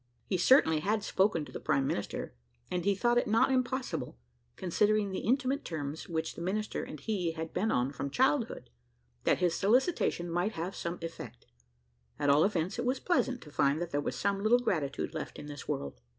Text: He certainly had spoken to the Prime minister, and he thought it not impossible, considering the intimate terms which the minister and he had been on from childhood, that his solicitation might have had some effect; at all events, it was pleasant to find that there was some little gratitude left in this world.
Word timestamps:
He 0.25 0.35
certainly 0.35 0.79
had 0.79 1.03
spoken 1.03 1.45
to 1.45 1.51
the 1.51 1.59
Prime 1.59 1.85
minister, 1.85 2.33
and 2.71 2.85
he 2.85 2.95
thought 2.95 3.19
it 3.19 3.27
not 3.27 3.51
impossible, 3.51 4.17
considering 4.55 5.11
the 5.11 5.19
intimate 5.19 5.63
terms 5.63 6.09
which 6.09 6.33
the 6.33 6.41
minister 6.41 6.83
and 6.83 6.99
he 6.99 7.33
had 7.33 7.53
been 7.53 7.69
on 7.69 7.91
from 7.91 8.09
childhood, 8.09 8.71
that 9.25 9.37
his 9.37 9.53
solicitation 9.53 10.27
might 10.27 10.53
have 10.53 10.63
had 10.73 10.73
some 10.73 10.97
effect; 11.03 11.45
at 12.17 12.31
all 12.31 12.43
events, 12.43 12.79
it 12.79 12.85
was 12.85 12.99
pleasant 12.99 13.41
to 13.41 13.51
find 13.51 13.79
that 13.79 13.91
there 13.91 14.01
was 14.01 14.15
some 14.15 14.41
little 14.41 14.57
gratitude 14.57 15.13
left 15.13 15.37
in 15.37 15.45
this 15.45 15.67
world. 15.67 16.01